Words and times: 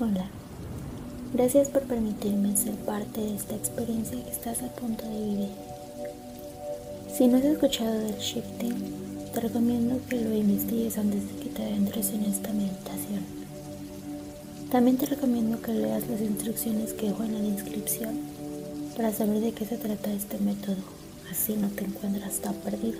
Hola, 0.00 0.26
gracias 1.32 1.68
por 1.68 1.82
permitirme 1.82 2.56
ser 2.56 2.74
parte 2.74 3.20
de 3.20 3.36
esta 3.36 3.54
experiencia 3.54 4.20
que 4.24 4.30
estás 4.32 4.60
a 4.64 4.74
punto 4.74 5.04
de 5.04 5.20
vivir. 5.20 5.50
Si 7.16 7.28
no 7.28 7.36
has 7.36 7.44
escuchado 7.44 8.00
del 8.00 8.16
shifting, 8.16 8.74
te 9.32 9.38
recomiendo 9.38 10.00
que 10.08 10.20
lo 10.20 10.34
investigues 10.34 10.98
antes 10.98 11.28
de 11.28 11.40
que 11.40 11.48
te 11.48 11.62
adentres 11.62 12.10
en 12.10 12.24
esta 12.24 12.52
meditación. 12.52 13.22
También 14.72 14.96
te 14.96 15.06
recomiendo 15.06 15.62
que 15.62 15.72
leas 15.72 16.08
las 16.08 16.20
instrucciones 16.22 16.92
que 16.92 17.10
dejo 17.10 17.22
en 17.22 17.34
la 17.34 17.54
descripción 17.54 18.18
para 18.96 19.12
saber 19.12 19.42
de 19.42 19.52
qué 19.52 19.64
se 19.64 19.76
trata 19.76 20.12
este 20.12 20.38
método, 20.38 20.82
así 21.30 21.54
no 21.54 21.68
te 21.68 21.84
encuentras 21.84 22.40
tan 22.40 22.54
perdido. 22.54 22.98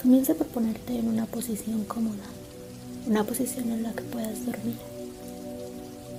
Comienza 0.00 0.32
por 0.32 0.46
ponerte 0.46 0.98
en 0.98 1.08
una 1.08 1.26
posición 1.26 1.84
cómoda 1.84 2.24
una 3.06 3.22
posición 3.22 3.70
en 3.70 3.84
la 3.84 3.92
que 3.92 4.02
puedas 4.02 4.44
dormir. 4.44 4.76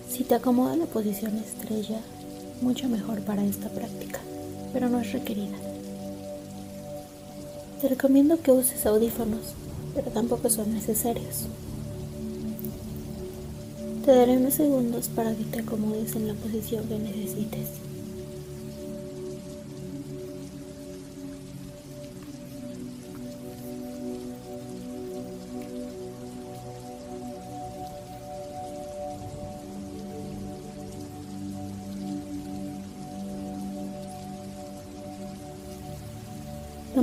Si 0.09 0.23
te 0.23 0.36
acomoda 0.36 0.78
la 0.78 0.86
posición 0.86 1.36
estrella, 1.38 2.00
mucho 2.62 2.88
mejor 2.88 3.22
para 3.22 3.44
esta 3.44 3.70
práctica, 3.70 4.20
pero 4.72 4.88
no 4.90 5.00
es 5.00 5.12
requerida. 5.12 5.58
Te 7.81 7.90
recomiendo 7.90 8.42
que 8.42 8.52
uses 8.52 8.86
audífonos, 8.86 9.54
pero 9.94 10.09
tampoco 10.12 10.50
son 10.50 10.73
necesarios. 10.73 11.45
Te 14.06 14.16
daré 14.16 14.38
unos 14.38 14.54
segundos 14.54 15.09
para 15.09 15.36
que 15.36 15.44
te 15.44 15.59
acomodes 15.59 16.16
en 16.16 16.28
la 16.30 16.34
posición 16.36 16.88
que 16.88 16.98
necesites. 16.98 17.87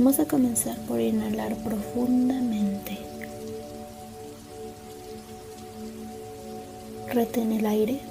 Vamos 0.05 0.19
a 0.19 0.27
comenzar 0.27 0.77
por 0.81 1.01
inhalar 1.01 1.55
profundamente. 1.63 2.95
Retén 7.11 7.51
el 7.51 7.65
aire 7.65 8.01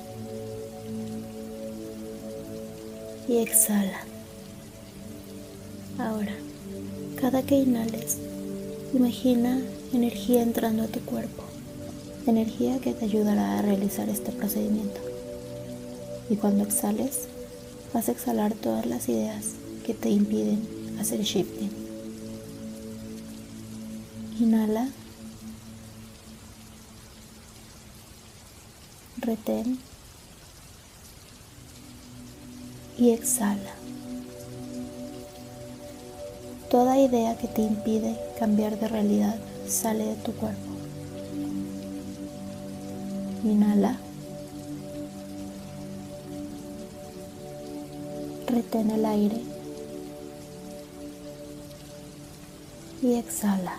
y 3.28 3.36
exhala. 3.36 4.00
Ahora, 5.96 6.32
cada 7.20 7.44
que 7.44 7.54
inhales, 7.60 8.18
imagina 8.92 9.62
energía 9.92 10.42
entrando 10.42 10.82
a 10.82 10.88
tu 10.88 10.98
cuerpo, 10.98 11.44
energía 12.26 12.80
que 12.80 12.92
te 12.92 13.04
ayudará 13.04 13.60
a 13.60 13.62
realizar 13.62 14.08
este 14.08 14.32
procedimiento. 14.32 15.00
Y 16.28 16.34
cuando 16.34 16.64
exhales, 16.64 17.28
vas 17.92 18.08
a 18.08 18.12
exhalar 18.12 18.52
todas 18.52 18.84
las 18.84 19.08
ideas 19.08 19.52
que 19.86 19.94
te 19.94 20.10
impiden 20.10 20.66
hacer 20.98 21.20
shifting. 21.20 21.83
Inhala. 24.40 24.88
Retén. 29.18 29.78
Y 32.98 33.10
exhala. 33.10 33.74
Toda 36.70 36.98
idea 36.98 37.36
que 37.38 37.48
te 37.48 37.62
impide 37.62 38.18
cambiar 38.38 38.78
de 38.78 38.88
realidad 38.88 39.36
sale 39.68 40.04
de 40.04 40.16
tu 40.16 40.32
cuerpo. 40.32 40.70
Inhala. 43.44 43.98
Retén 48.46 48.90
el 48.90 49.04
aire. 49.04 49.54
y 53.04 53.16
exhala. 53.16 53.78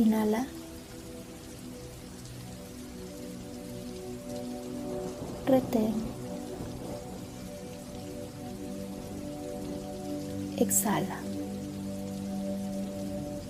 Inhala. 0.00 0.46
Retén. 5.46 5.92
Exhala. 10.56 11.20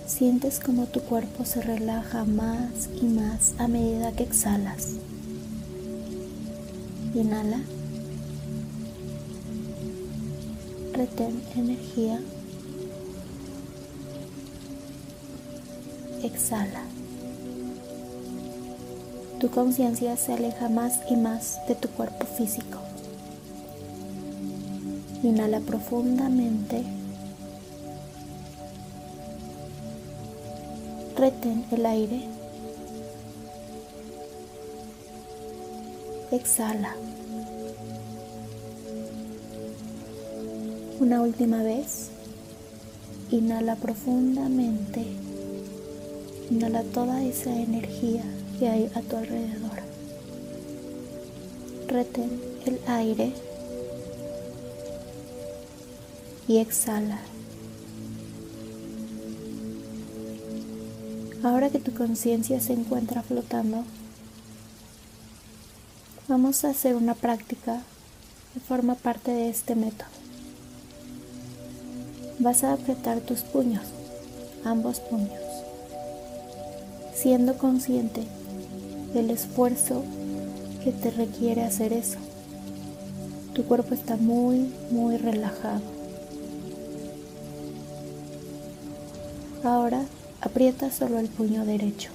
Sientes 0.05 0.59
como 0.59 0.87
tu 0.87 0.99
cuerpo 0.99 1.45
se 1.45 1.61
relaja 1.61 2.25
más 2.25 2.89
y 3.01 3.05
más 3.05 3.53
a 3.57 3.69
medida 3.69 4.11
que 4.11 4.23
exhalas. 4.23 4.95
Inhala. 7.15 7.61
retén 10.91 11.41
energía. 11.55 12.19
Exhala. 16.23 16.83
Tu 19.39 19.49
conciencia 19.49 20.15
se 20.17 20.33
aleja 20.33 20.69
más 20.69 20.99
y 21.09 21.15
más 21.15 21.59
de 21.67 21.73
tu 21.73 21.89
cuerpo 21.89 22.27
físico. 22.27 22.77
Inhala 25.23 25.59
profundamente. 25.61 26.83
Retén 31.17 31.65
el 31.71 31.85
aire. 31.87 32.21
Exhala. 36.31 36.95
Una 40.99 41.21
última 41.21 41.63
vez. 41.63 42.09
Inhala 43.31 43.75
profundamente. 43.75 45.30
Inhala 46.51 46.83
toda 46.83 47.23
esa 47.23 47.49
energía 47.49 48.23
que 48.59 48.67
hay 48.67 48.91
a 48.93 49.01
tu 49.01 49.15
alrededor. 49.15 49.79
Retén 51.87 52.39
el 52.65 52.79
aire 52.87 53.33
y 56.47 56.57
exhala. 56.57 57.19
Ahora 61.43 61.71
que 61.71 61.79
tu 61.79 61.93
conciencia 61.93 62.59
se 62.59 62.73
encuentra 62.73 63.23
flotando, 63.23 63.83
vamos 66.27 66.63
a 66.63 66.69
hacer 66.69 66.95
una 66.95 67.15
práctica 67.15 67.81
que 68.53 68.59
forma 68.59 68.93
parte 68.93 69.31
de 69.31 69.49
este 69.49 69.73
método 69.75 70.21
vas 72.41 72.63
a 72.63 72.73
apretar 72.73 73.19
tus 73.21 73.41
puños, 73.41 73.83
ambos 74.65 74.99
puños, 74.99 75.40
siendo 77.21 77.55
consciente 77.55 78.23
del 79.13 79.29
esfuerzo 79.29 80.03
que 80.83 80.91
te 80.91 81.11
requiere 81.11 81.63
hacer 81.63 81.93
eso. 81.93 82.17
Tu 83.53 83.63
cuerpo 83.63 83.93
está 83.93 84.17
muy, 84.17 84.73
muy 84.89 85.17
relajado. 85.17 85.81
Ahora 89.63 90.01
aprieta 90.41 90.89
solo 90.91 91.19
el 91.19 91.27
puño 91.27 91.63
derecho. 91.63 92.09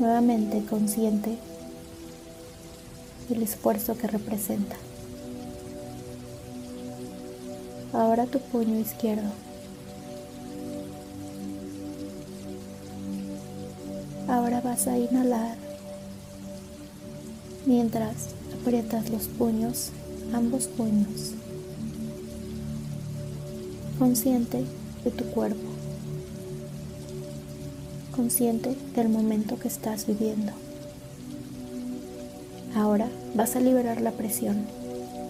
Nuevamente 0.00 0.64
consciente 0.68 1.38
del 3.28 3.44
esfuerzo 3.44 3.96
que 3.96 4.08
representa. 4.08 4.74
Ahora 7.92 8.26
tu 8.26 8.40
puño 8.40 8.80
izquierdo. 8.80 9.30
Ahora 14.34 14.60
vas 14.60 14.88
a 14.88 14.98
inhalar 14.98 15.54
mientras 17.66 18.30
aprietas 18.60 19.08
los 19.08 19.28
puños, 19.28 19.92
ambos 20.32 20.66
puños. 20.66 21.34
Consciente 23.96 24.64
de 25.04 25.10
tu 25.12 25.22
cuerpo. 25.26 25.68
Consciente 28.16 28.76
del 28.96 29.08
momento 29.08 29.56
que 29.56 29.68
estás 29.68 30.04
viviendo. 30.04 30.50
Ahora 32.74 33.08
vas 33.36 33.54
a 33.54 33.60
liberar 33.60 34.00
la 34.00 34.10
presión 34.10 34.66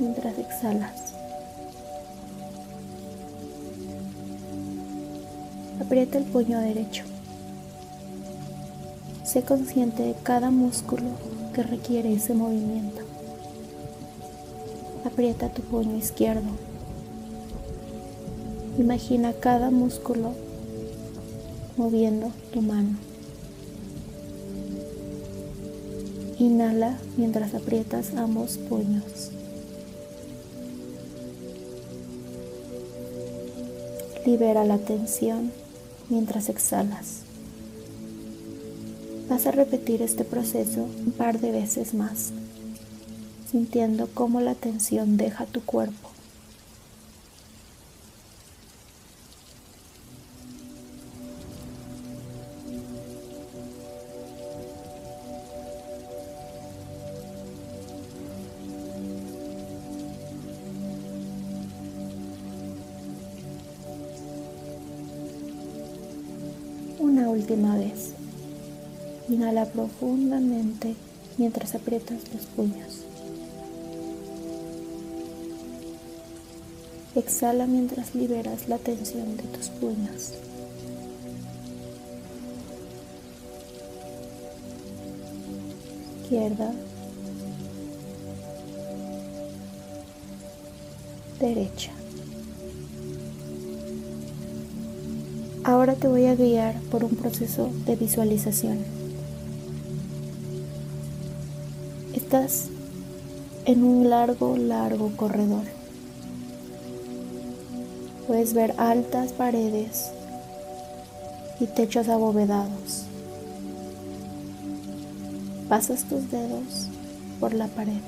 mientras 0.01 0.39
exhalas. 0.39 1.13
Aprieta 5.79 6.17
el 6.17 6.25
puño 6.25 6.59
derecho. 6.59 7.05
Sé 9.35 9.43
consciente 9.43 10.05
de 10.05 10.15
cada 10.23 10.53
músculo 10.53 11.09
que 11.53 11.65
requiere 11.65 12.15
ese 12.15 12.35
movimiento. 12.35 13.01
Aprieta 15.05 15.49
tu 15.49 15.61
puño 15.61 15.97
izquierdo. 15.97 16.47
Imagina 18.79 19.33
cada 19.33 19.73
músculo 19.73 20.35
moviendo 21.77 22.31
tu 22.53 22.63
mano. 22.63 22.97
Inhala 26.39 26.97
mientras 27.17 27.55
aprietas 27.55 28.15
ambos 28.15 28.57
puños. 28.57 29.33
Libera 34.25 34.65
la 34.65 34.79
tensión 34.79 35.51
mientras 36.09 36.49
exhalas. 36.49 37.25
Vas 39.29 39.47
a 39.47 39.51
repetir 39.51 40.03
este 40.03 40.23
proceso 40.25 40.83
un 40.83 41.13
par 41.13 41.41
de 41.41 41.51
veces 41.51 41.95
más, 41.95 42.33
sintiendo 43.51 44.09
cómo 44.13 44.41
la 44.41 44.55
tensión 44.55 45.17
deja 45.17 45.47
tu 45.47 45.63
cuerpo. 45.63 46.14
Profundamente 69.73 70.95
mientras 71.37 71.75
aprietas 71.75 72.19
los 72.33 72.47
puños. 72.47 73.01
Exhala 77.15 77.67
mientras 77.67 78.15
liberas 78.15 78.69
la 78.69 78.79
tensión 78.79 79.37
de 79.37 79.43
tus 79.45 79.69
puños. 79.69 80.33
Izquierda. 86.23 86.73
Derecha. 91.41 91.93
Ahora 95.65 95.95
te 95.95 96.09
voy 96.09 96.27
a 96.27 96.35
guiar 96.35 96.81
por 96.91 97.05
un 97.05 97.17
proceso 97.17 97.71
de 97.87 97.97
visualización. 97.97 99.04
En 103.65 103.85
un 103.85 104.11
largo, 104.11 104.57
largo 104.57 105.13
corredor. 105.17 105.63
Puedes 108.27 108.55
ver 108.55 108.75
altas 108.77 109.33
paredes 109.33 110.11
y 111.61 111.67
techos 111.67 112.09
abovedados. 112.09 113.05
Pasas 115.69 116.03
tus 116.09 116.29
dedos 116.33 116.89
por 117.39 117.55
la 117.55 117.69
pared. 117.69 118.03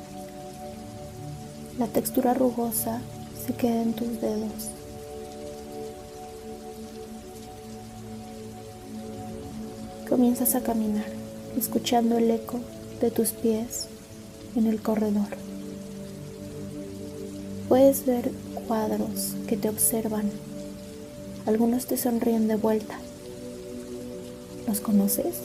La 1.79 1.87
textura 1.87 2.35
rugosa 2.35 3.01
se 3.47 3.55
queda 3.55 3.81
en 3.81 3.93
tus 3.93 4.21
dedos 4.21 4.71
comienzas 10.09 10.55
a 10.55 10.61
caminar, 10.61 11.05
escuchando 11.59 12.17
el 12.17 12.31
eco 12.31 12.61
de 13.01 13.11
tus 13.11 13.31
pies 13.33 13.89
en 14.57 14.67
el 14.67 14.81
corredor. 14.81 15.29
Puedes 17.69 18.07
ver 18.07 18.33
cuadros 18.67 19.35
que 19.47 19.57
te 19.57 19.69
observan. 19.69 20.31
Algunos 21.47 21.87
te 21.87 21.97
sonríen 21.97 22.49
de 22.49 22.57
vuelta. 22.57 22.99
¿Los 24.67 24.81
conoces? 24.81 25.37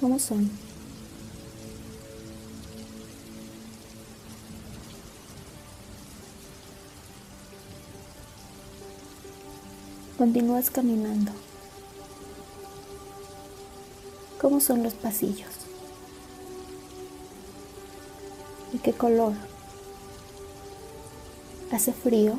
¿Cómo 0.00 0.18
son? 0.18 0.50
Continúas 10.18 10.70
caminando. 10.70 11.32
¿Cómo 14.40 14.60
son 14.60 14.82
los 14.82 14.94
pasillos? 14.94 15.65
Qué 18.86 18.92
color? 18.92 19.32
¿Hace 21.72 21.92
frío? 21.92 22.34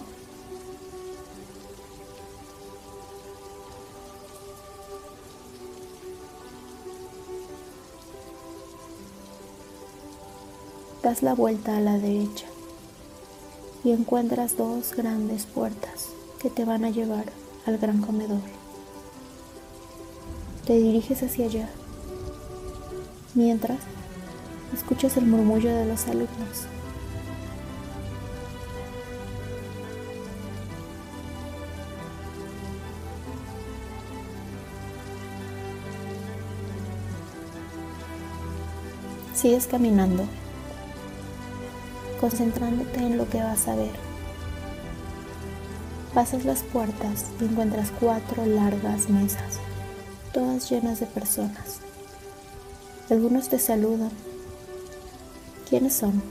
Das 11.03 11.21
la 11.21 11.35
vuelta 11.35 11.75
a 11.75 11.81
la 11.81 11.97
derecha 11.97 12.45
y 13.83 13.91
encuentras 13.91 14.55
dos 14.55 14.93
grandes 14.95 15.45
puertas 15.45 16.07
que 16.41 16.49
te 16.49 16.63
van 16.63 16.85
a 16.85 16.91
llevar 16.91 17.25
al 17.65 17.77
gran 17.77 17.99
comedor. 17.99 18.39
Te 20.65 20.77
diriges 20.77 21.23
hacia 21.23 21.47
allá 21.47 21.69
mientras 23.35 23.79
escuchas 24.77 25.17
el 25.17 25.25
murmullo 25.25 25.75
de 25.75 25.85
los 25.85 26.07
alumnos. 26.07 26.67
Sigues 39.33 39.67
caminando, 39.67 40.25
concentrándote 42.19 42.99
en 42.99 43.17
lo 43.17 43.29
que 43.29 43.41
vas 43.41 43.67
a 43.67 43.75
ver. 43.75 43.91
Pasas 46.13 46.45
las 46.45 46.63
puertas 46.63 47.25
y 47.39 47.45
encuentras 47.45 47.91
cuatro 47.99 48.45
largas 48.45 49.09
mesas, 49.09 49.59
todas 50.33 50.69
llenas 50.69 50.99
de 50.99 51.05
personas. 51.05 51.81
Algunos 53.09 53.49
te 53.49 53.59
saludan. 53.59 54.26
¿Quiénes 55.77 55.93
son? 55.93 56.23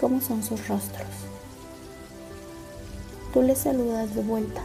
¿Cómo 0.00 0.18
son 0.22 0.42
sus 0.42 0.66
rostros? 0.66 1.06
Tú 3.34 3.42
les 3.42 3.58
saludas 3.58 4.14
de 4.14 4.22
vuelta. 4.22 4.62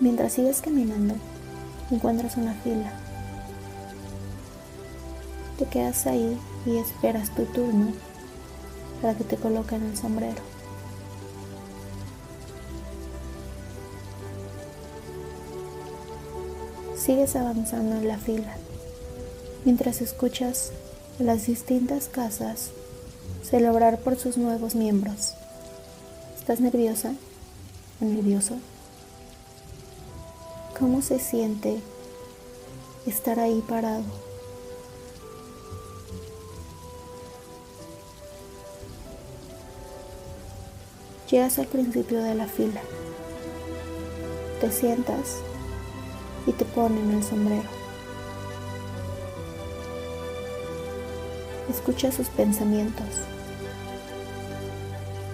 Mientras 0.00 0.32
sigues 0.32 0.60
caminando, 0.60 1.14
encuentras 1.92 2.36
una 2.36 2.54
fila. 2.54 2.92
Te 5.56 5.66
quedas 5.66 6.04
ahí 6.08 6.36
y 6.66 6.78
esperas 6.78 7.32
tu 7.32 7.44
turno 7.44 8.07
para 9.00 9.14
que 9.14 9.24
te 9.24 9.36
coloquen 9.36 9.84
el 9.84 9.96
sombrero. 9.96 10.42
Sigues 16.96 17.36
avanzando 17.36 17.96
en 17.96 18.08
la 18.08 18.18
fila 18.18 18.56
mientras 19.64 20.00
escuchas 20.00 20.72
las 21.18 21.46
distintas 21.46 22.08
casas 22.08 22.70
celebrar 23.42 23.98
por 23.98 24.18
sus 24.18 24.36
nuevos 24.36 24.74
miembros. 24.74 25.34
¿Estás 26.38 26.60
nerviosa 26.60 27.12
o 28.00 28.04
nervioso? 28.04 28.56
¿Cómo 30.78 31.02
se 31.02 31.18
siente 31.18 31.78
estar 33.06 33.40
ahí 33.40 33.62
parado? 33.66 34.27
Llegas 41.30 41.58
al 41.58 41.66
principio 41.66 42.22
de 42.22 42.34
la 42.34 42.46
fila. 42.46 42.80
Te 44.62 44.72
sientas 44.72 45.36
y 46.46 46.52
te 46.52 46.64
ponen 46.64 47.10
el 47.10 47.22
sombrero. 47.22 47.68
Escucha 51.68 52.10
sus 52.12 52.28
pensamientos. 52.28 53.04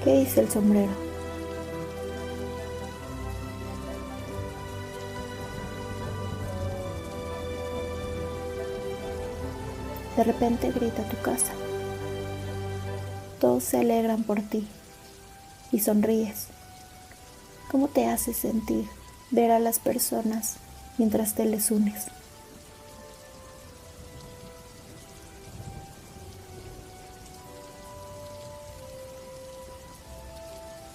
¿Qué 0.02 0.18
dice 0.18 0.40
el 0.40 0.50
sombrero? 0.50 0.90
De 10.16 10.24
repente 10.24 10.72
grita 10.72 11.08
tu 11.08 11.16
casa. 11.22 11.52
Todos 13.40 13.62
se 13.62 13.78
alegran 13.78 14.24
por 14.24 14.42
ti 14.42 14.66
y 15.75 15.81
sonríes. 15.81 16.47
¿Cómo 17.69 17.88
te 17.88 18.07
hace 18.07 18.33
sentir 18.33 18.88
ver 19.33 19.50
a 19.50 19.59
las 19.59 19.81
personas 19.81 20.54
mientras 20.99 21.35
te 21.35 21.45
les 21.45 21.73
unes? 21.73 22.07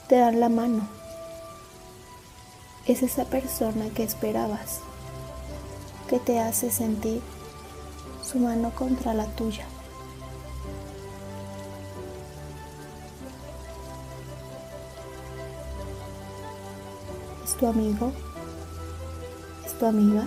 Te 0.07 0.15
dan 0.15 0.39
la 0.39 0.48
mano. 0.48 0.88
Es 2.88 3.03
esa 3.03 3.25
persona 3.25 3.89
que 3.89 4.03
esperabas, 4.03 4.79
que 6.09 6.19
te 6.19 6.39
hace 6.39 6.71
sentir 6.71 7.21
su 8.24 8.39
mano 8.39 8.71
contra 8.74 9.13
la 9.13 9.25
tuya. 9.25 9.65
Tu 17.59 17.67
amigo? 17.67 18.13
¿Es 19.65 19.77
tu 19.77 19.85
amiga? 19.85 20.25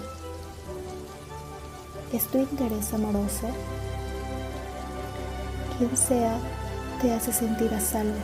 ¿Es 2.13 2.27
tu 2.27 2.39
interés 2.39 2.93
amoroso? 2.93 3.49
Quien 5.79 5.97
sea 5.97 6.37
te 7.01 7.13
hace 7.13 7.33
sentir 7.33 7.73
a 7.73 7.81
salvo, 7.81 8.21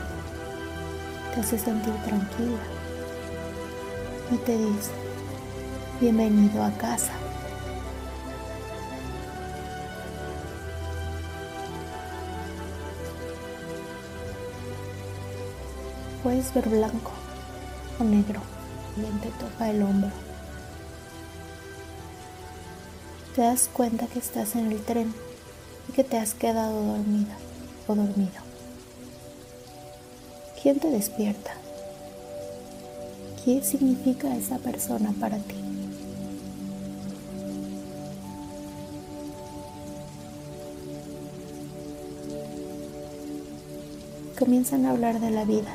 te 1.34 1.40
hace 1.40 1.58
sentir 1.58 1.94
tranquila 2.04 2.58
y 4.30 4.36
te 4.36 4.58
dice, 4.58 4.90
bienvenido 6.00 6.62
a 6.62 6.70
casa. 6.72 7.12
Puedes 16.22 16.52
ver 16.52 16.68
blanco 16.68 17.12
o 17.98 18.04
negro, 18.04 18.42
y 19.06 19.18
te 19.20 19.28
toca 19.30 19.70
el 19.70 19.82
hombro. 19.82 20.10
Te 23.34 23.42
das 23.42 23.68
cuenta 23.72 24.06
que 24.06 24.18
estás 24.18 24.56
en 24.56 24.72
el 24.72 24.82
tren 24.82 25.14
y 25.88 25.92
que 25.92 26.04
te 26.04 26.18
has 26.18 26.34
quedado 26.34 26.82
dormida 26.82 27.36
o 27.86 27.94
dormido. 27.94 28.48
¿Quién 30.60 30.80
te 30.80 30.90
despierta? 30.90 31.52
¿Qué 33.44 33.62
significa 33.62 34.34
esa 34.34 34.58
persona 34.58 35.14
para 35.20 35.38
ti? 35.38 35.54
Comienzan 44.38 44.84
a 44.86 44.90
hablar 44.90 45.20
de 45.20 45.30
la 45.30 45.44
vida. 45.44 45.74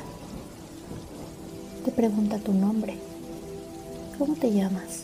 Te 1.84 1.90
pregunta 1.90 2.38
tu 2.38 2.54
nombre. 2.54 2.98
¿Cómo 4.18 4.36
te 4.36 4.52
llamas? 4.52 5.02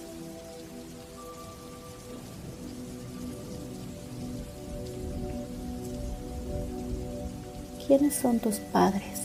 ¿Quiénes 7.87 8.14
son 8.14 8.38
tus 8.38 8.57
padres? 8.57 9.23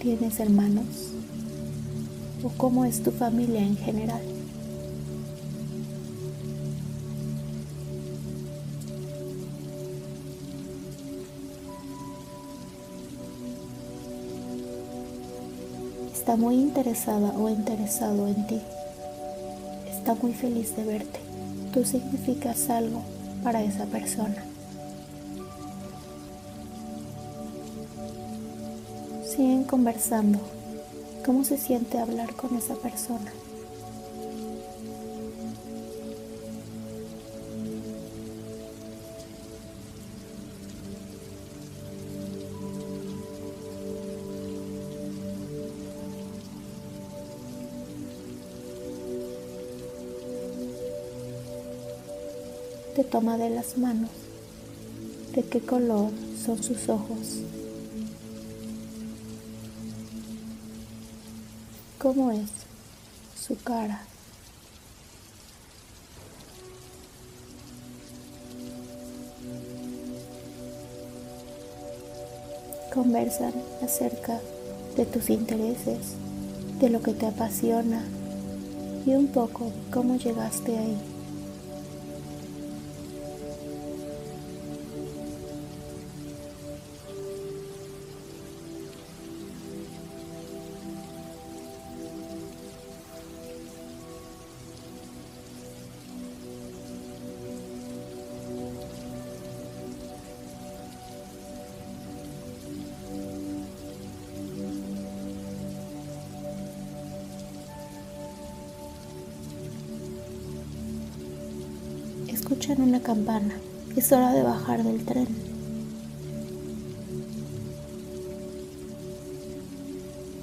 ¿Tienes 0.00 0.40
hermanos? 0.40 0.84
¿O 2.42 2.48
cómo 2.50 2.84
es 2.84 3.00
tu 3.00 3.12
familia 3.12 3.60
en 3.60 3.76
general? 3.76 4.37
Está 16.28 16.36
muy 16.36 16.56
interesada 16.56 17.32
o 17.38 17.48
interesado 17.48 18.28
en 18.28 18.46
ti. 18.46 18.60
Está 19.88 20.14
muy 20.14 20.34
feliz 20.34 20.76
de 20.76 20.84
verte. 20.84 21.20
Tú 21.72 21.86
significas 21.86 22.68
algo 22.68 23.00
para 23.42 23.62
esa 23.62 23.86
persona. 23.86 24.44
siguen 29.24 29.64
conversando. 29.64 30.38
¿Cómo 31.24 31.44
se 31.44 31.56
siente 31.56 31.98
hablar 31.98 32.34
con 32.34 32.54
esa 32.58 32.74
persona? 32.74 33.32
Toma 53.10 53.36
de 53.38 53.50
las 53.50 53.78
manos. 53.78 54.10
¿De 55.34 55.42
qué 55.42 55.60
color 55.60 56.10
son 56.44 56.62
sus 56.62 56.88
ojos? 56.88 57.42
cómo 61.98 62.30
es 62.30 62.48
su 63.38 63.56
cara. 63.56 64.02
Conversan 72.94 73.52
acerca 73.82 74.40
de 74.96 75.06
tus 75.06 75.28
intereses, 75.30 76.14
de 76.80 76.88
lo 76.88 77.02
que 77.02 77.12
te 77.12 77.26
apasiona 77.26 78.02
y 79.04 79.10
un 79.10 79.28
poco 79.28 79.70
cómo 79.92 80.16
llegaste 80.16 80.78
ahí. 80.78 81.17
Escuchan 112.58 112.88
una 112.88 113.00
campana. 113.00 113.54
Es 113.94 114.10
hora 114.10 114.32
de 114.32 114.42
bajar 114.42 114.82
del 114.82 115.04
tren. 115.04 115.28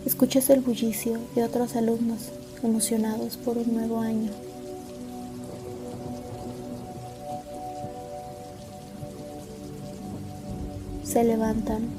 Escuchas 0.06 0.50
el 0.50 0.62
bullicio 0.62 1.20
de 1.36 1.44
otros 1.44 1.76
alumnos 1.76 2.30
emocionados 2.64 3.36
por 3.36 3.58
un 3.58 3.74
nuevo 3.74 4.00
año. 4.00 4.32
Se 11.04 11.22
levantan 11.26 11.90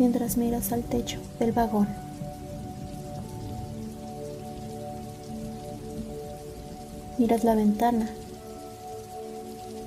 mientras 0.00 0.36
miras 0.36 0.72
al 0.72 0.82
techo 0.82 1.20
del 1.38 1.52
vagón. 1.52 1.86
Miras 7.16 7.44
la 7.44 7.54
ventana 7.54 8.10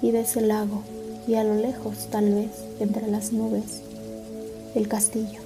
y 0.02 0.12
ves 0.12 0.36
el 0.36 0.48
lago 0.48 0.84
y 1.28 1.36
a 1.36 1.44
lo 1.44 1.56
lejos, 1.56 2.08
tal 2.10 2.34
vez, 2.34 2.52
entre 2.80 3.08
las 3.08 3.32
nubes, 3.32 3.82
el 4.76 4.88
castillo. 4.88 5.40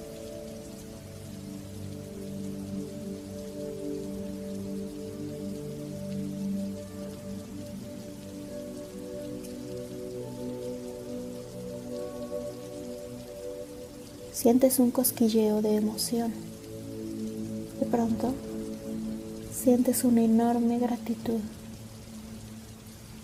Sientes 14.32 14.78
un 14.78 14.90
cosquilleo 14.90 15.60
de 15.60 15.76
emoción. 15.76 16.32
De 17.80 17.86
pronto, 17.86 18.32
sientes 19.52 20.04
una 20.04 20.22
enorme 20.22 20.78
gratitud 20.78 21.40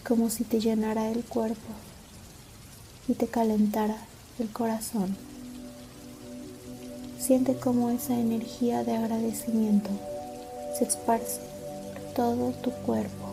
como 0.07 0.31
si 0.31 0.45
te 0.45 0.61
llenara 0.61 1.11
el 1.11 1.25
cuerpo 1.25 1.73
y 3.09 3.15
te 3.15 3.27
calentara 3.27 3.97
el 4.39 4.51
corazón. 4.51 5.17
Siente 7.19 7.55
como 7.55 7.91
esa 7.91 8.19
energía 8.19 8.85
de 8.85 8.97
agradecimiento 8.97 9.91
se 10.77 10.85
esparce 10.85 11.41
por 11.93 12.15
todo 12.15 12.51
tu 12.63 12.71
cuerpo. 12.71 13.29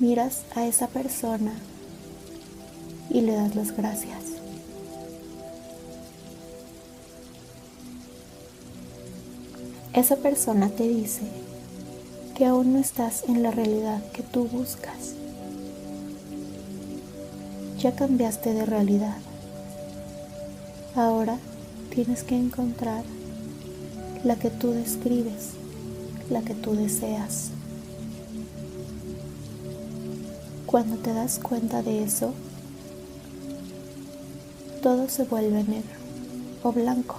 Miras 0.00 0.42
a 0.54 0.66
esa 0.66 0.88
persona 0.88 1.54
y 3.08 3.20
le 3.22 3.34
das 3.34 3.54
las 3.54 3.74
gracias. 3.74 4.33
Esa 9.94 10.16
persona 10.16 10.70
te 10.70 10.88
dice 10.88 11.22
que 12.36 12.46
aún 12.46 12.72
no 12.72 12.80
estás 12.80 13.22
en 13.28 13.44
la 13.44 13.52
realidad 13.52 14.02
que 14.12 14.24
tú 14.24 14.48
buscas. 14.48 15.14
Ya 17.78 17.94
cambiaste 17.94 18.54
de 18.54 18.66
realidad. 18.66 19.16
Ahora 20.96 21.38
tienes 21.90 22.24
que 22.24 22.36
encontrar 22.36 23.04
la 24.24 24.34
que 24.34 24.50
tú 24.50 24.72
describes, 24.72 25.50
la 26.28 26.42
que 26.42 26.54
tú 26.54 26.74
deseas. 26.74 27.50
Cuando 30.66 30.96
te 30.96 31.12
das 31.12 31.38
cuenta 31.38 31.82
de 31.84 32.02
eso, 32.02 32.34
todo 34.82 35.08
se 35.08 35.22
vuelve 35.22 35.62
negro 35.62 35.98
o 36.64 36.72
blanco. 36.72 37.14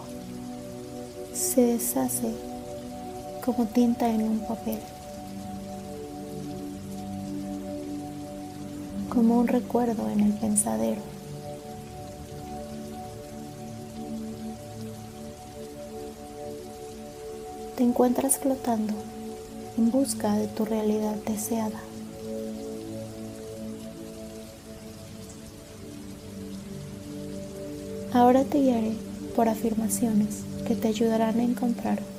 Se 1.33 1.61
deshace 1.61 2.54
como 3.45 3.67
tinta 3.67 4.09
en 4.09 4.23
un 4.23 4.39
papel, 4.39 4.79
como 9.09 9.37
un 9.37 9.47
recuerdo 9.47 10.09
en 10.09 10.21
el 10.21 10.33
pensadero. 10.33 11.01
Te 17.77 17.83
encuentras 17.83 18.39
flotando 18.39 18.93
en 19.77 19.91
busca 19.91 20.35
de 20.37 20.47
tu 20.47 20.65
realidad 20.65 21.15
deseada. 21.27 21.79
Ahora 28.11 28.43
te 28.43 28.59
guiaré 28.59 28.93
por 29.35 29.49
afirmaciones 29.49 30.37
que 30.67 30.75
te 30.75 30.87
ayudarán 30.87 31.39
a 31.39 31.43
encontrar 31.43 32.14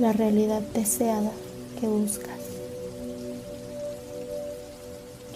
la 0.00 0.14
realidad 0.14 0.62
deseada 0.72 1.30
que 1.78 1.86
buscas. 1.86 2.38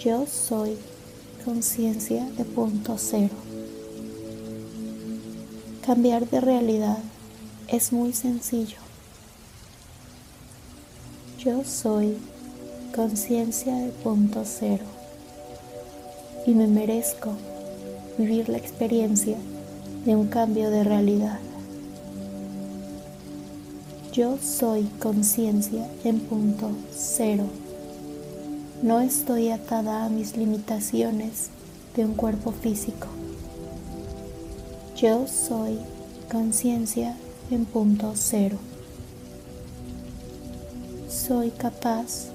Yo 0.02 0.26
soy 0.26 0.78
conciencia 1.44 2.24
de 2.30 2.44
punto 2.46 2.96
cero. 2.96 3.34
Cambiar 5.84 6.26
de 6.30 6.40
realidad 6.40 6.96
es 7.68 7.92
muy 7.92 8.14
sencillo. 8.14 8.78
Yo 11.38 11.62
soy 11.64 12.16
conciencia 12.96 13.74
de 13.74 13.90
punto 13.90 14.44
cero 14.46 14.84
y 16.46 16.52
me 16.52 16.66
merezco 16.66 17.32
vivir 18.16 18.48
la 18.48 18.56
experiencia 18.56 19.36
de 20.06 20.16
un 20.16 20.28
cambio 20.28 20.70
de 20.70 20.84
realidad. 20.84 21.38
Yo 24.14 24.38
soy 24.40 24.84
conciencia 25.00 25.90
en 26.04 26.20
punto 26.20 26.70
cero. 26.96 27.46
No 28.80 29.00
estoy 29.00 29.50
atada 29.50 30.04
a 30.04 30.08
mis 30.08 30.36
limitaciones 30.36 31.48
de 31.96 32.04
un 32.04 32.14
cuerpo 32.14 32.52
físico. 32.52 33.08
Yo 34.96 35.26
soy 35.26 35.80
conciencia 36.30 37.16
en 37.50 37.64
punto 37.64 38.12
cero. 38.14 38.56
Soy 41.08 41.50
capaz 41.50 42.28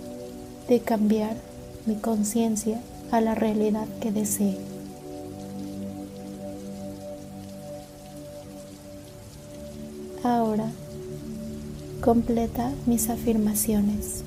de 0.68 0.82
cambiar 0.82 1.38
mi 1.86 1.96
conciencia 1.96 2.82
a 3.10 3.22
la 3.22 3.36
realidad 3.36 3.88
que 4.02 4.12
desee. 4.12 4.58
Ahora 10.26 10.70
completa 12.02 12.72
mis 12.86 13.10
afirmaciones. 13.10 14.24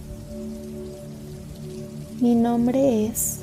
Mi 2.20 2.34
nombre 2.34 3.06
es 3.06 3.38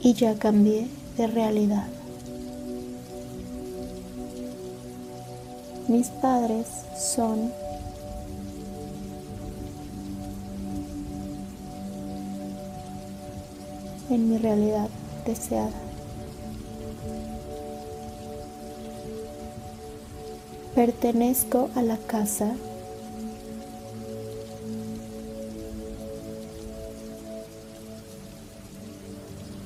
y 0.00 0.14
ya 0.14 0.38
cambié 0.38 0.88
de 1.16 1.26
realidad. 1.26 1.86
Mis 5.88 6.08
padres 6.08 6.66
son 6.98 7.52
en 14.10 14.28
mi 14.28 14.38
realidad 14.38 14.88
deseada. 15.26 15.70
Pertenezco 20.84 21.70
a 21.76 21.80
la 21.80 21.96
casa. 21.96 22.52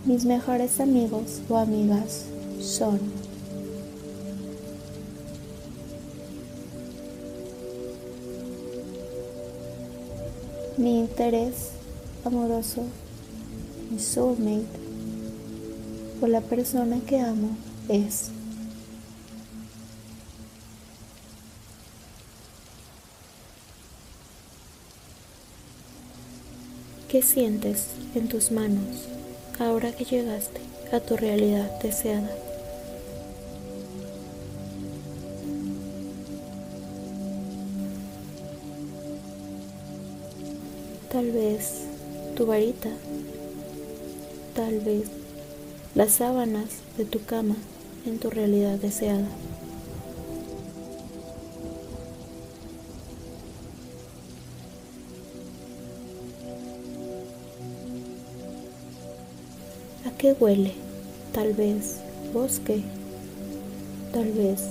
Mis 0.04 0.24
mejores 0.24 0.78
amigos 0.78 1.40
o 1.48 1.56
amigas 1.56 2.26
son 2.60 3.00
mi 10.76 11.00
interés 11.00 11.70
amoroso, 12.24 12.84
mi 13.90 13.98
soulmate 13.98 14.66
o 16.22 16.28
la 16.28 16.42
persona 16.42 17.00
que 17.04 17.18
amo 17.18 17.48
es 17.88 18.30
¿Qué 27.08 27.22
sientes 27.22 27.86
en 28.14 28.28
tus 28.28 28.50
manos 28.50 29.08
ahora 29.58 29.92
que 29.92 30.04
llegaste 30.04 30.60
a 30.92 31.00
tu 31.00 31.16
realidad 31.16 31.80
deseada? 31.80 32.28
Tal 41.10 41.32
vez 41.32 41.84
tu 42.36 42.44
varita, 42.44 42.90
tal 44.54 44.80
vez 44.80 45.04
las 45.94 46.12
sábanas 46.12 46.68
de 46.98 47.06
tu 47.06 47.24
cama 47.24 47.56
en 48.04 48.18
tu 48.18 48.28
realidad 48.28 48.76
deseada. 48.78 49.28
Qué 60.18 60.32
huele? 60.32 60.72
Tal 61.32 61.52
vez 61.54 62.00
bosque, 62.34 62.82
tal 64.12 64.32
vez 64.32 64.62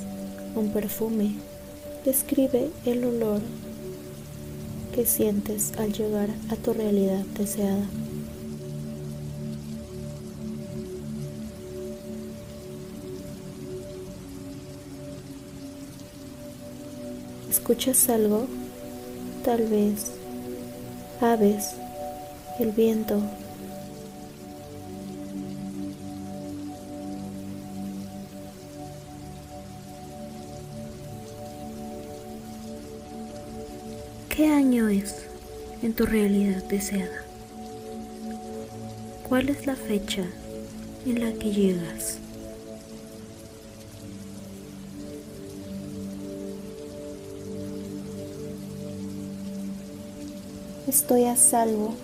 un 0.56 0.70
perfume. 0.72 1.36
Describe 2.04 2.70
el 2.86 3.06
olor 3.06 3.42
que 4.94 5.06
sientes 5.06 5.72
al 5.78 5.94
llegar 5.94 6.30
a 6.50 6.56
tu 6.58 6.74
realidad 6.74 7.24
deseada. 7.38 7.86
¿Escuchas 17.50 18.10
algo? 18.10 18.48
Tal 19.46 19.66
vez 19.68 20.12
aves, 21.22 21.76
el 22.60 22.72
viento, 22.72 23.22
¿Qué 34.38 34.46
año 34.46 34.88
es 34.88 35.16
en 35.82 35.94
tu 35.94 36.06
realidad 36.06 36.64
deseada? 36.66 37.24
¿Cuál 39.28 39.50
es 39.50 39.66
la 39.66 39.76
fecha 39.76 40.26
en 41.08 41.22
la 41.22 41.34
que 41.40 41.52
llegas? 41.52 42.20
Estoy 50.88 51.24
a 51.24 51.36
salvo 51.36 51.96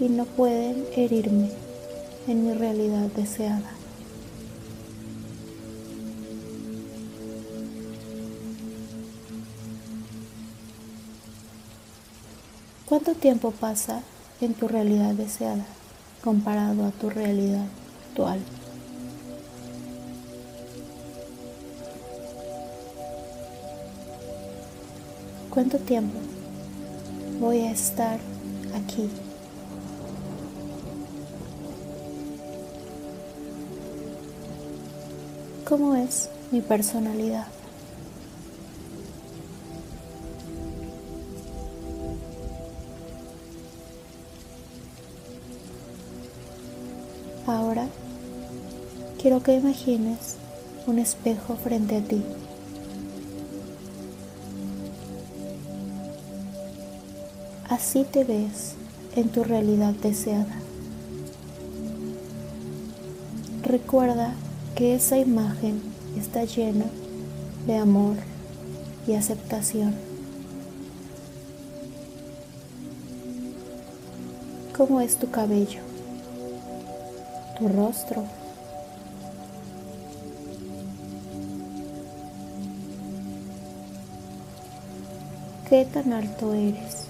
y 0.00 0.08
no 0.08 0.24
pueden 0.24 0.84
herirme 0.96 1.50
en 2.26 2.48
mi 2.48 2.54
realidad 2.54 3.06
deseada. 3.14 3.79
¿Cuánto 13.10 13.22
tiempo 13.22 13.50
pasa 13.50 14.02
en 14.40 14.54
tu 14.54 14.68
realidad 14.68 15.14
deseada 15.14 15.66
comparado 16.22 16.86
a 16.86 16.92
tu 16.92 17.10
realidad 17.10 17.66
actual? 18.08 18.38
¿Cuánto 25.50 25.78
tiempo 25.78 26.16
voy 27.40 27.62
a 27.62 27.72
estar 27.72 28.20
aquí? 28.76 29.10
¿Cómo 35.68 35.96
es 35.96 36.30
mi 36.52 36.60
personalidad? 36.60 37.48
Ahora 47.50 47.88
quiero 49.20 49.42
que 49.42 49.56
imagines 49.56 50.36
un 50.86 51.00
espejo 51.00 51.56
frente 51.56 51.96
a 51.96 52.00
ti. 52.00 52.22
Así 57.68 58.04
te 58.04 58.22
ves 58.22 58.74
en 59.16 59.30
tu 59.30 59.42
realidad 59.42 59.94
deseada. 59.94 60.60
Recuerda 63.64 64.32
que 64.76 64.94
esa 64.94 65.18
imagen 65.18 65.82
está 66.16 66.44
llena 66.44 66.86
de 67.66 67.78
amor 67.78 68.14
y 69.08 69.14
aceptación. 69.14 69.96
¿Cómo 74.76 75.00
es 75.00 75.16
tu 75.16 75.28
cabello? 75.32 75.89
Tu 77.60 77.68
rostro. 77.68 78.24
¿Qué 85.68 85.84
tan 85.84 86.14
alto 86.14 86.54
eres? 86.54 87.04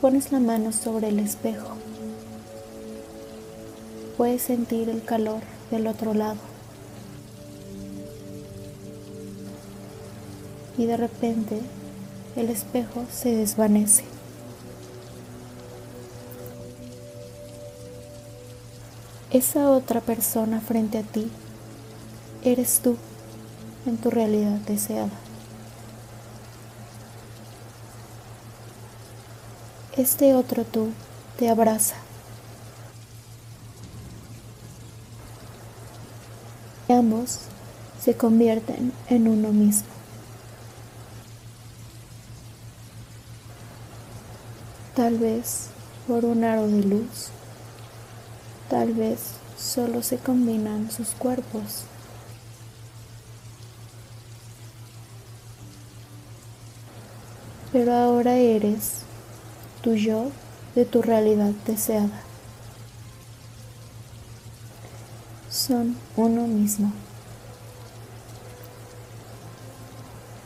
Pones 0.00 0.32
la 0.32 0.40
mano 0.40 0.72
sobre 0.72 1.08
el 1.08 1.18
espejo. 1.18 1.76
Puedes 4.16 4.40
sentir 4.40 4.88
el 4.88 5.04
calor 5.04 5.42
del 5.70 5.86
otro 5.86 6.14
lado. 6.14 6.38
Y 10.78 10.86
de 10.86 10.96
repente 10.96 11.60
el 12.36 12.50
espejo 12.50 13.04
se 13.12 13.34
desvanece. 13.34 14.04
Esa 19.30 19.70
otra 19.70 20.00
persona 20.00 20.60
frente 20.60 20.98
a 20.98 21.02
ti 21.02 21.30
eres 22.42 22.80
tú 22.80 22.96
en 23.86 23.96
tu 23.96 24.10
realidad 24.10 24.58
deseada. 24.66 25.10
Este 29.96 30.34
otro 30.34 30.64
tú 30.64 30.88
te 31.38 31.48
abraza. 31.48 31.96
Y 36.88 36.92
ambos 36.92 37.40
se 38.02 38.14
convierten 38.16 38.92
en 39.08 39.28
uno 39.28 39.52
mismo. 39.52 39.99
Tal 44.94 45.18
vez 45.18 45.68
por 46.08 46.24
un 46.24 46.42
aro 46.42 46.66
de 46.66 46.82
luz, 46.82 47.28
tal 48.68 48.92
vez 48.92 49.20
solo 49.56 50.02
se 50.02 50.18
combinan 50.18 50.90
sus 50.90 51.10
cuerpos. 51.10 51.84
Pero 57.72 57.94
ahora 57.94 58.34
eres 58.34 59.02
tu 59.80 59.94
yo 59.94 60.32
de 60.74 60.84
tu 60.84 61.02
realidad 61.02 61.52
deseada. 61.66 62.22
Son 65.48 65.96
uno 66.16 66.48
mismo. 66.48 66.92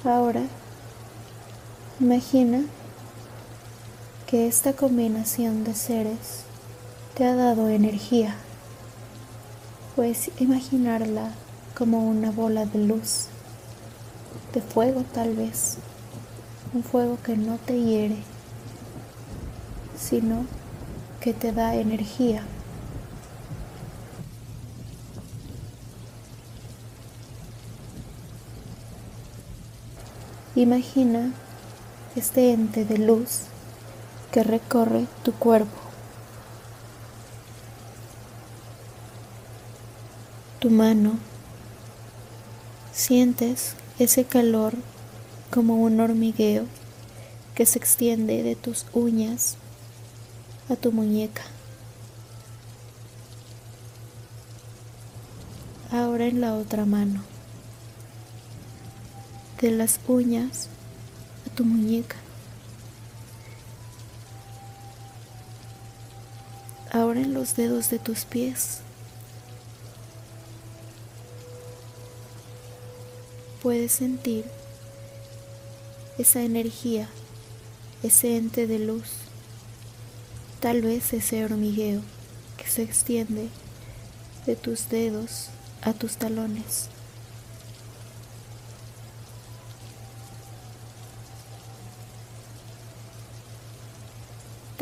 Ahora, 0.05 0.43
imagina 1.99 2.65
que 4.35 4.49
esta 4.49 4.73
combinación 4.73 5.63
de 5.63 5.75
seres 5.75 6.43
te 7.15 7.25
ha 7.25 7.37
dado 7.37 7.69
energía. 7.69 8.35
Puedes 9.95 10.29
imaginarla 10.41 11.31
como 11.79 12.09
una 12.09 12.33
bola 12.33 12.67
de 12.67 12.81
luz, 12.81 13.29
de 14.53 14.61
fuego 14.61 15.05
tal 15.13 15.37
vez, 15.37 15.77
un 16.73 16.83
fuego 16.83 17.17
que 17.23 17.37
no 17.37 17.59
te 17.59 17.81
hiere 17.81 18.17
sino 19.97 20.47
que 21.21 21.33
te 21.33 21.53
da 21.53 21.77
energía. 21.77 22.43
Imagina 30.57 31.31
este 32.17 32.51
ente 32.51 32.85
de 32.85 32.99
luz 32.99 33.54
que 34.35 34.43
recorre 34.43 35.07
tu 35.23 35.31
cuerpo. 35.33 35.79
Tu 40.59 40.71
mano. 40.71 41.13
Sientes 42.93 43.77
ese 44.01 44.25
calor 44.25 44.75
como 45.53 45.77
un 45.77 46.01
hormigueo 46.01 46.65
que 47.55 47.65
se 47.65 47.79
extiende 47.79 48.43
de 48.43 48.57
tus 48.57 48.87
uñas 48.93 49.57
a 50.69 50.75
tu 50.75 50.91
muñeca. 50.91 51.43
Ahora 55.93 56.27
en 56.27 56.41
la 56.41 56.55
otra 56.55 56.85
mano. 56.85 57.23
De 59.61 59.71
las 59.71 60.01
uñas 60.09 60.69
a 61.47 61.55
tu 61.55 61.65
muñeca. 61.65 62.17
En 67.15 67.35
los 67.35 67.57
dedos 67.57 67.91
de 67.91 67.99
tus 67.99 68.25
pies. 68.25 68.81
Puedes 73.63 73.93
sentir 73.93 74.45
esa 76.19 76.43
energía, 76.43 77.09
ese 78.03 78.37
ente 78.37 78.67
de 78.67 78.79
luz 78.79 79.25
Tal 80.65 80.81
vez 80.81 81.13
ese 81.13 81.45
hormigueo 81.45 82.01
que 82.57 82.67
se 82.67 82.83
extiende 82.83 83.49
de 84.47 84.57
tus 84.57 84.89
dedos 84.89 85.49
a 85.83 85.93
tus 85.93 86.17
talones. 86.17 86.89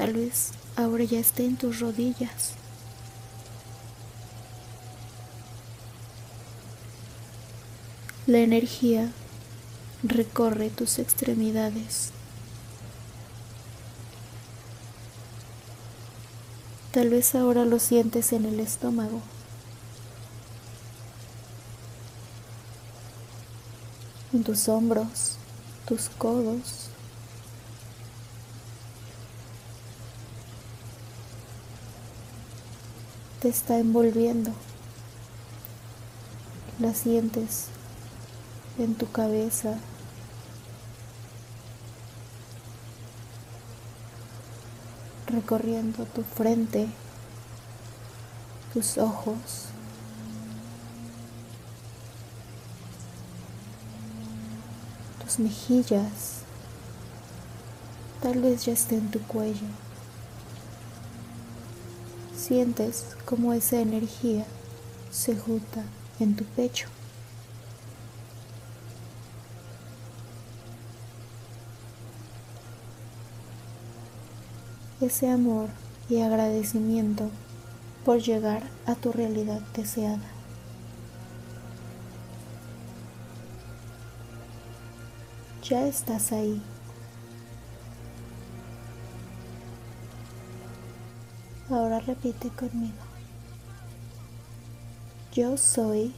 Tal 0.03 0.15
vez 0.15 0.51
ahora 0.75 1.05
ya 1.05 1.21
esté 1.21 1.45
en 1.45 1.57
tus 1.57 1.79
rodillas. 1.79 2.55
La 8.27 8.39
energía 8.39 9.13
recorre 10.03 10.71
tus 10.71 10.99
extremidades 10.99 12.11
Tal 16.91 17.11
vez 17.11 17.37
ahora 17.37 17.65
lo 17.65 17.79
sientes 17.79 18.33
en 18.33 18.45
el 18.45 18.59
estómago. 18.59 19.23
En 24.33 24.43
tus 24.43 24.69
hombros, 24.69 25.37
tus 25.87 26.09
codos. 26.09 26.92
Te 33.43 33.49
está 33.49 33.77
envolviendo. 33.77 34.53
La 36.79 36.95
sientes 36.95 37.67
en 38.79 38.95
tu 38.95 39.11
cabeza, 39.11 39.79
recorriendo 45.27 46.05
tu 46.05 46.23
frente, 46.23 46.87
tus 48.73 48.97
ojos, 48.97 49.67
tus 55.25 55.41
mejillas, 55.41 56.43
tal 58.23 58.41
vez 58.41 58.67
ya 58.67 58.73
esté 58.73 58.99
en 58.99 59.11
tu 59.11 59.21
cuello. 59.23 59.67
Sientes 62.53 63.07
como 63.25 63.55
esa 63.55 63.81
energía 63.81 64.45
se 65.11 65.35
junta 65.35 65.85
en 66.21 66.37
tu 66.37 66.45
pecho. 66.45 66.87
Ese 75.01 75.31
amor 75.31 75.71
y 76.11 76.21
agradecimiento 76.21 77.31
por 78.05 78.19
llegar 78.19 78.65
a 78.85 78.97
tu 78.97 79.13
realidad 79.13 79.63
deseada. 79.75 80.21
Ya 85.63 85.87
estás 85.87 86.33
ahí. 86.33 86.61
Ahora 91.73 92.01
repite 92.01 92.51
conmigo. 92.51 92.93
Yo 95.33 95.57
soy 95.57 96.15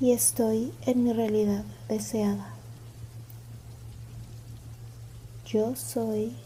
y 0.00 0.10
estoy 0.10 0.74
en 0.86 1.04
mi 1.04 1.12
realidad 1.12 1.64
deseada. 1.88 2.48
Yo 5.46 5.76
soy 5.76 6.36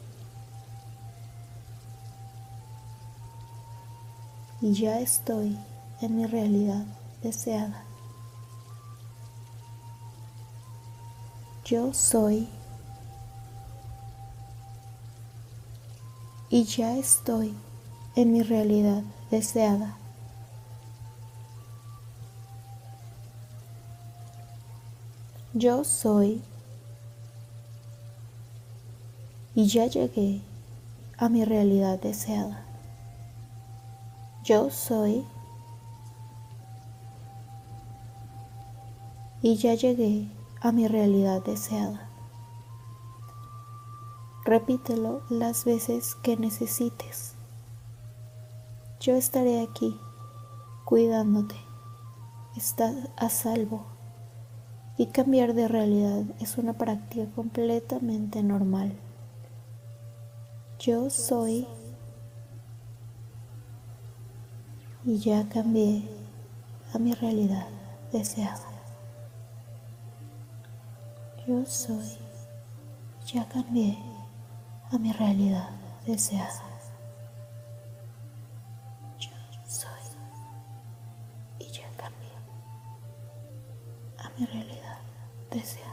y 4.60 4.74
ya 4.74 5.00
estoy 5.00 5.56
en 6.02 6.14
mi 6.14 6.26
realidad 6.26 6.84
deseada. 7.22 7.84
Yo 11.64 11.94
soy 11.94 12.50
y 16.50 16.64
ya 16.64 16.96
estoy 16.96 17.54
en 18.16 18.32
mi 18.32 18.42
realidad 18.42 19.02
deseada. 19.30 19.96
Yo 25.54 25.84
soy 25.84 26.42
y 29.54 29.66
ya 29.66 29.86
llegué 29.86 30.40
a 31.18 31.28
mi 31.28 31.44
realidad 31.44 32.00
deseada. 32.00 32.64
Yo 34.44 34.70
soy 34.70 35.24
y 39.42 39.56
ya 39.56 39.74
llegué 39.74 40.28
a 40.60 40.72
mi 40.72 40.86
realidad 40.88 41.42
deseada. 41.44 42.07
Repítelo 44.48 45.20
las 45.28 45.66
veces 45.66 46.14
que 46.14 46.38
necesites. 46.38 47.34
Yo 48.98 49.14
estaré 49.14 49.60
aquí 49.60 49.94
cuidándote. 50.86 51.54
Estás 52.56 52.94
a 53.18 53.28
salvo. 53.28 53.84
Y 54.96 55.08
cambiar 55.08 55.52
de 55.52 55.68
realidad 55.68 56.22
es 56.40 56.56
una 56.56 56.72
práctica 56.72 57.26
completamente 57.36 58.42
normal. 58.42 58.94
Yo 60.78 61.10
soy 61.10 61.66
y 65.04 65.18
ya 65.18 65.46
cambié 65.50 66.08
a 66.94 66.98
mi 66.98 67.12
realidad 67.12 67.68
deseada. 68.12 68.64
Yo 71.46 71.66
soy, 71.66 72.16
ya 73.26 73.46
cambié 73.46 74.07
a 74.90 74.98
mi 74.98 75.12
realidad 75.12 75.68
deseada. 76.06 76.62
Yo 79.18 79.30
soy 79.66 79.88
y 81.58 81.66
ya 81.70 81.88
cambié 81.96 82.32
a 84.18 84.30
mi 84.38 84.46
realidad 84.46 84.98
deseada. 85.50 85.87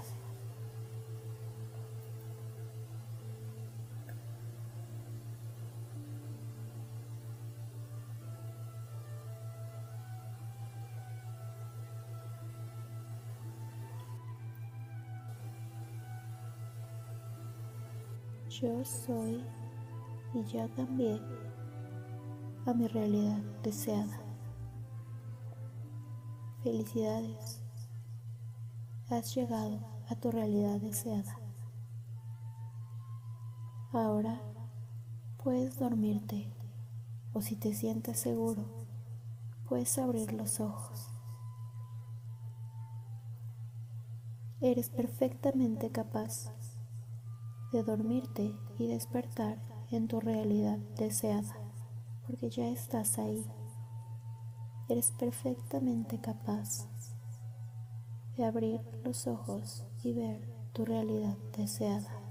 Yo 18.66 18.84
soy 18.84 19.44
y 20.34 20.44
ya 20.46 20.68
cambié 20.70 21.22
a 22.66 22.74
mi 22.74 22.88
realidad 22.88 23.38
deseada. 23.62 24.20
Felicidades. 26.64 27.62
Has 29.12 29.36
llegado 29.36 29.78
a 30.10 30.16
tu 30.16 30.32
realidad 30.32 30.82
deseada. 30.82 31.38
Ahora 33.94 34.42
puedes 35.44 35.78
dormirte 35.78 36.52
o 37.34 37.44
si 37.44 37.56
te 37.58 37.72
sientes 37.72 38.20
seguro, 38.20 38.66
puedes 39.70 39.96
abrir 40.00 40.34
los 40.34 40.60
ojos. 40.60 41.08
Eres 44.60 44.90
perfectamente 44.90 45.92
capaz 45.92 46.55
de 47.76 47.84
dormirte 47.84 48.56
y 48.80 48.88
despertar 48.88 49.58
en 49.92 50.08
tu 50.08 50.22
realidad 50.22 50.78
deseada, 50.98 51.58
porque 52.26 52.50
ya 52.50 52.70
estás 52.70 53.20
ahí. 53.20 53.46
Eres 54.88 55.12
perfectamente 55.12 56.22
capaz 56.22 56.88
de 58.38 58.46
abrir 58.46 58.80
los 59.04 59.28
ojos 59.28 59.84
y 60.04 60.14
ver 60.14 60.40
tu 60.72 60.86
realidad 60.86 61.36
deseada. 61.58 62.25